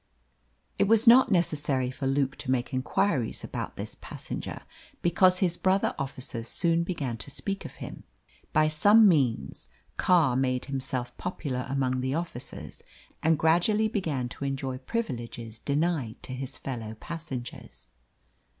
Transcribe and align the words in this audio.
It 0.79 0.87
was 0.87 1.05
not 1.05 1.29
necessary 1.31 1.91
for 1.91 2.07
Luke 2.07 2.35
to 2.37 2.49
make 2.49 2.73
inquiries 2.73 3.43
about 3.43 3.75
this 3.75 3.93
passenger, 3.93 4.63
because 5.03 5.37
his 5.37 5.57
brother 5.57 5.93
officers 5.99 6.47
soon 6.47 6.81
began 6.81 7.17
to 7.17 7.29
speak 7.29 7.65
of 7.65 7.75
him. 7.75 8.03
By 8.51 8.67
some 8.67 9.07
means 9.07 9.67
Carr 9.97 10.35
made 10.35 10.65
himself 10.65 11.15
popular 11.19 11.67
among 11.69 12.01
the 12.01 12.15
officers, 12.15 12.81
and 13.21 13.37
gradually 13.37 13.87
began 13.87 14.27
to 14.29 14.43
enjoy 14.43 14.79
privileges 14.79 15.59
denied 15.59 16.15
to 16.23 16.33
his 16.33 16.57
fellow 16.57 16.95
passengers. 16.95 17.89